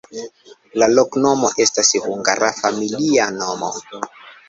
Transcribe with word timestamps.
La 0.83 0.87
loknomo 0.93 1.53
estas 1.67 1.93
hungara 2.07 2.53
familia 2.65 3.33
nomo. 3.41 3.75